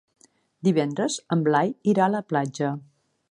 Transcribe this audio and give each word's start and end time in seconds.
Divendres 0.67 1.17
en 1.37 1.45
Blai 1.49 1.71
irà 1.95 2.07
a 2.09 2.13
la 2.17 2.25
platja. 2.33 2.73